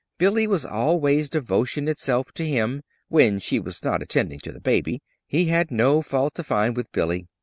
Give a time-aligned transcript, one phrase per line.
[0.17, 4.99] Billy was always devotion itself to him when she was not attending to the baby;
[5.27, 7.27] he had no fault to find with Billy.